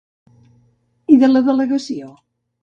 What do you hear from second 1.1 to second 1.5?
I de la